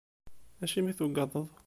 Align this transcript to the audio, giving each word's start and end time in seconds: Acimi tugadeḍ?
Acimi 0.63 0.93
tugadeḍ? 0.97 1.45